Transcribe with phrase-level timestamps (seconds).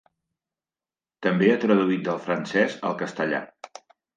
[1.27, 3.47] També ha traduït del francès al castellà.